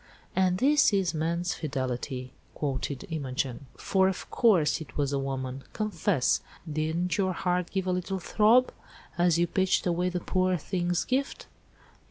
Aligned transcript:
"And 0.35 0.57
this 0.57 0.93
is 0.93 1.13
man's 1.13 1.53
fidelity!" 1.53 2.33
quoted 2.55 3.05
Imogen. 3.11 3.67
"For 3.77 4.07
of 4.07 4.27
course, 4.31 4.81
it 4.81 4.97
was 4.97 5.13
a 5.13 5.19
woman. 5.19 5.63
Confess! 5.73 6.41
Didn't 6.67 7.19
your 7.19 7.33
heart 7.33 7.69
give 7.69 7.85
a 7.85 7.91
little 7.91 8.17
throb, 8.17 8.71
as 9.15 9.37
you 9.37 9.45
pitched 9.45 9.85
away 9.85 10.09
the 10.09 10.19
poor 10.19 10.57
thing's 10.57 11.05
gift?" 11.05 11.45